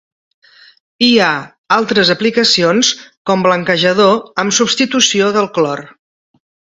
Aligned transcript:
Hi 1.07 1.09
ha 1.25 1.33
altres 1.75 2.11
aplicacions 2.13 2.89
com 3.31 3.43
blanquejador 3.47 4.15
en 4.45 4.49
substitució 4.61 5.29
del 5.37 5.51
clor. 5.59 5.85